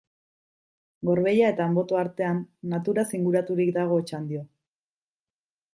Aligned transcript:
Gorbeia 1.09 1.51
eta 1.55 1.67
Anboto 1.71 1.99
artean, 1.99 2.41
naturaz 2.75 3.07
inguraturik 3.19 3.71
dago 3.79 4.03
Otxandio. 4.05 4.45